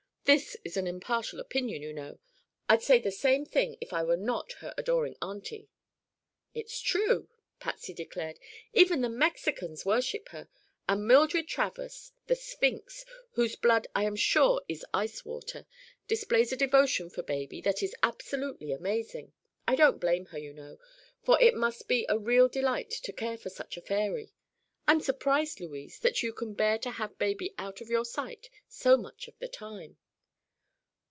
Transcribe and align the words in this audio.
This 0.25 0.55
is 0.63 0.77
an 0.77 0.87
impartial 0.87 1.41
opinion, 1.41 1.81
you 1.81 1.91
know; 1.91 2.17
I'd 2.69 2.81
say 2.83 2.99
the 2.99 3.11
same 3.11 3.43
thing 3.45 3.75
if 3.81 3.91
I 3.91 4.03
were 4.03 4.15
not 4.15 4.53
her 4.59 4.73
adoring 4.77 5.17
auntie." 5.21 5.67
"It's 6.53 6.79
true," 6.79 7.27
Patsy 7.59 7.93
declared. 7.93 8.39
"Even 8.71 9.01
the 9.01 9.09
Mexicans 9.09 9.83
worship 9.85 10.29
her. 10.29 10.47
And 10.87 11.05
Mildred 11.05 11.49
Travers—the 11.49 12.35
sphinx—whose 12.35 13.57
blood 13.57 13.87
I 13.93 14.05
am 14.05 14.15
sure 14.15 14.61
is 14.69 14.85
ice 14.93 15.25
water, 15.25 15.65
displays 16.07 16.53
a 16.53 16.55
devotion 16.55 17.09
for 17.09 17.23
baby 17.23 17.59
that 17.61 17.83
is 17.83 17.95
absolutely 18.01 18.71
amazing. 18.71 19.33
I 19.67 19.75
don't 19.75 19.99
blame 19.99 20.27
her, 20.27 20.37
you 20.37 20.53
know, 20.53 20.77
for 21.23 21.41
it 21.41 21.55
must 21.55 21.89
be 21.89 22.05
a 22.07 22.17
real 22.17 22.47
delight 22.47 22.91
to 22.91 23.11
care 23.11 23.37
for 23.37 23.49
such 23.49 23.75
a 23.75 23.81
fairy. 23.81 24.31
I'm 24.87 25.01
surprised, 25.01 25.59
Louise, 25.59 25.99
that 25.99 26.23
you 26.23 26.31
can 26.31 26.53
bear 26.53 26.77
to 26.77 26.91
have 26.91 27.17
baby 27.19 27.53
out 27.57 27.81
of 27.81 27.89
your 27.89 28.05
sight 28.05 28.49
so 28.69 28.95
much 28.95 29.27
of 29.27 29.37
the 29.39 29.49
time." 29.49 29.97